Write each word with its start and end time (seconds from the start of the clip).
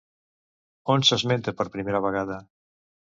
On 0.95 1.05
s'esmenta 1.09 1.55
per 1.59 1.67
primera 1.77 2.01
vegada? 2.07 2.41